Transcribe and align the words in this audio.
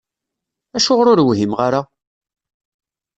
Acuɣer 0.77 1.07
ur 1.13 1.21
whimeɣ 1.25 1.59
ara? 1.67 1.81